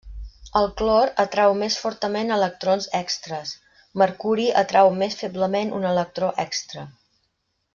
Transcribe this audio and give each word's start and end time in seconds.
El 0.59 0.63
clor 0.77 1.11
atrau 1.23 1.51
més 1.59 1.75
fortament 1.81 2.35
electrons 2.37 2.89
extres; 3.01 3.53
mercuri 4.03 4.49
atrau 4.63 4.93
més 5.03 5.19
feblement 5.21 5.75
un 5.81 5.87
electró 5.95 6.33
extra. 6.47 6.89